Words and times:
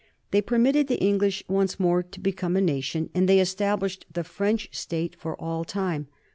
They 0.31 0.41
permitted 0.41 0.87
the 0.87 0.97
English 0.99 1.43
once 1.47 1.79
more 1.79 2.01
to 2.01 2.19
become 2.19 2.55
a 2.55 2.59
nation, 2.61 3.11
and 3.13 3.29
they 3.29 3.39
established 3.39 4.07
the 4.11 4.23
French 4.23 4.69
state 4.71 5.15
for 5.15 5.39
all 5.39 5.63
time." 5.63 6.07